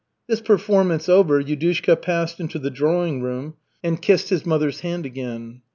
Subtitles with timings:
[0.25, 3.53] This performance over, Yudushka passed into the drawing room
[3.83, 5.61] and kissed his mother's hand again.